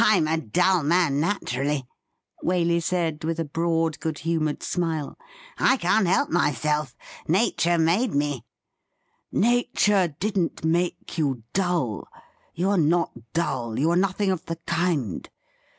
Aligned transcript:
Fm 0.01 0.33
a 0.33 0.37
dull 0.41 0.81
man 0.81 1.21
natm 1.21 1.59
ally,' 1.59 1.81
Waley 2.43 2.81
said, 2.81 3.23
with 3.23 3.39
a 3.39 3.45
broad, 3.45 3.99
good 3.99 4.17
humoured 4.17 4.63
smile. 4.63 5.15
'I 5.59 5.77
can't 5.77 6.07
help 6.07 6.31
myself. 6.31 6.95
Nature 7.27 7.77
made 7.77 8.11
me.'' 8.15 8.43
Nature 9.49 10.07
didn't 10.19 10.65
make 10.65 11.19
you 11.19 11.43
dull; 11.53 12.07
you 12.55 12.71
are 12.71 12.77
not 12.79 13.11
dull— 13.33 13.75
^you 13.75 13.93
are 13.93 13.95
nothing 13.95 14.31
of 14.31 14.43
the 14.47 14.55
kind. 14.65 15.29